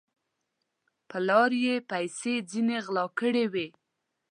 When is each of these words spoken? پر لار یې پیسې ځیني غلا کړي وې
پر 1.09 1.21
لار 1.27 1.51
یې 1.63 1.75
پیسې 1.91 2.33
ځیني 2.51 2.77
غلا 2.85 3.05
کړي 3.19 3.45
وې 3.53 3.67